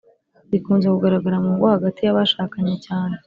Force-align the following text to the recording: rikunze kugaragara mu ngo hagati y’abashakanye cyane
rikunze 0.51 0.85
kugaragara 0.93 1.37
mu 1.43 1.49
ngo 1.55 1.65
hagati 1.75 1.99
y’abashakanye 2.03 2.75
cyane 2.85 3.15